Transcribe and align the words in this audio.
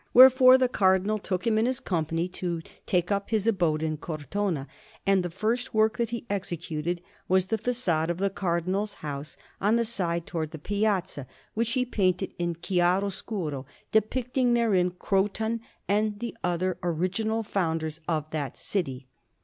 Wherefore 0.15 0.57
the 0.57 0.67
Cardinal 0.67 1.19
took 1.19 1.45
him 1.45 1.59
in 1.59 1.67
his 1.67 1.79
company 1.79 2.27
to 2.29 2.63
take 2.87 3.11
up 3.11 3.29
his 3.29 3.45
abode 3.45 3.83
in 3.83 3.97
Cortona; 3.97 4.67
and 5.05 5.21
the 5.21 5.29
first 5.29 5.75
work 5.75 5.97
that 5.99 6.09
he 6.09 6.25
executed 6.27 7.03
was 7.27 7.45
the 7.45 7.59
façade 7.59 8.09
of 8.09 8.17
the 8.17 8.31
Cardinal's 8.31 8.95
house 9.05 9.37
on 9.61 9.75
the 9.75 9.85
side 9.85 10.25
towards 10.25 10.53
the 10.53 10.57
Piazza, 10.57 11.27
which 11.53 11.73
he 11.73 11.85
painted 11.85 12.33
in 12.39 12.55
chiaroscuro, 12.55 13.67
depicting 13.91 14.55
therein 14.55 14.89
Croton 14.97 15.61
and 15.87 16.17
the 16.17 16.35
other 16.43 16.79
original 16.81 17.43
founders 17.43 18.01
of 18.07 18.27
that 18.31 18.57
city. 18.57 19.05